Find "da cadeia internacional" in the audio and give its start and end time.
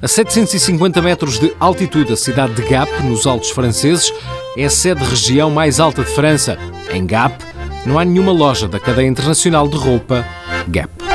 8.66-9.68